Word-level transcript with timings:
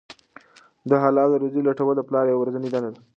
د 0.89 0.91
حلاله 1.03 1.35
روزۍ 1.41 1.61
لټول 1.67 1.93
د 1.97 2.01
پلار 2.09 2.25
یوه 2.27 2.41
ورځنۍ 2.41 2.69
دنده 2.71 2.89
ده. 2.93 3.01